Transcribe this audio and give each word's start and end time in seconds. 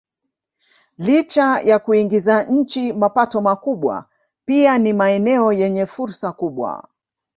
Licha 0.97 1.59
ya 1.61 1.79
kuiingizia 1.79 2.43
nchi 2.43 2.93
mapato 2.93 3.41
makubwa 3.41 4.05
pia 4.45 4.77
ni 4.77 4.93
maeneo 4.93 5.53
yenye 5.53 5.85
fursa 5.85 6.31
kubwa 6.31 6.87